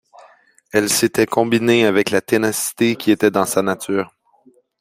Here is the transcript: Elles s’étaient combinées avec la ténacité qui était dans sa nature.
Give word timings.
Elles 0.71 0.89
s’étaient 0.89 1.27
combinées 1.27 1.85
avec 1.85 2.09
la 2.09 2.21
ténacité 2.21 2.95
qui 2.95 3.11
était 3.11 3.29
dans 3.29 3.45
sa 3.45 3.61
nature. 3.61 4.15